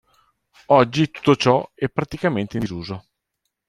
Oggi 0.69 1.11
tutto 1.11 1.35
ciò 1.35 1.71
è 1.75 1.87
praticamente 1.87 2.57
in 2.57 2.63
disuso. 2.63 3.03